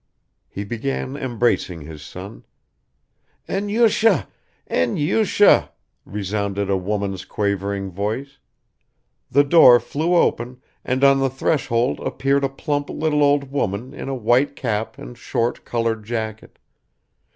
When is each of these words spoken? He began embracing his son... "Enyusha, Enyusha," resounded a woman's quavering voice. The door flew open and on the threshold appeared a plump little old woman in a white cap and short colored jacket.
He 0.49 0.63
began 0.63 1.15
embracing 1.15 1.81
his 1.81 2.01
son... 2.01 2.43
"Enyusha, 3.47 4.27
Enyusha," 4.67 5.69
resounded 6.05 6.71
a 6.71 6.75
woman's 6.75 7.23
quavering 7.23 7.91
voice. 7.91 8.39
The 9.29 9.43
door 9.43 9.79
flew 9.79 10.15
open 10.15 10.59
and 10.83 11.03
on 11.03 11.19
the 11.19 11.29
threshold 11.29 11.99
appeared 11.99 12.43
a 12.43 12.49
plump 12.49 12.89
little 12.89 13.21
old 13.23 13.51
woman 13.51 13.93
in 13.93 14.09
a 14.09 14.15
white 14.15 14.55
cap 14.55 14.97
and 14.97 15.15
short 15.15 15.65
colored 15.65 16.03
jacket. 16.03 16.57